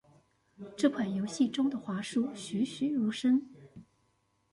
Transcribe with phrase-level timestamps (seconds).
[0.75, 3.53] 這款遊戲中的樺樹栩詡如生